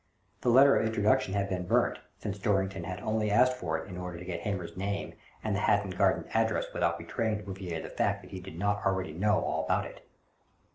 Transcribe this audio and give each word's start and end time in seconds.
The 0.41 0.49
letter 0.49 0.75
of 0.77 0.87
introduction 0.87 1.35
had 1.35 1.47
been 1.47 1.67
burnt, 1.67 1.99
since 2.17 2.39
Dorrington 2.39 2.85
had 2.85 2.99
only 3.01 3.29
asked 3.29 3.57
for 3.57 3.77
it 3.77 3.87
in 3.87 3.99
order 3.99 4.17
to 4.17 4.25
get 4.25 4.39
Hamer's 4.39 4.75
name 4.75 5.13
and 5.43 5.55
the 5.55 5.59
Hatton 5.59 5.91
Garden 5.91 6.25
address 6.33 6.65
without 6.73 6.97
betraying 6.97 7.37
to 7.37 7.43
Bouvier 7.43 7.83
the 7.83 7.87
fact 7.91 8.23
that 8.23 8.31
he 8.31 8.39
did 8.39 8.57
not 8.57 8.83
already 8.83 9.13
know 9.13 9.43
all 9.43 9.63
about 9.63 9.85
it. 9.85 10.03